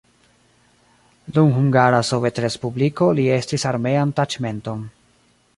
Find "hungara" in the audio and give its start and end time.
1.57-2.01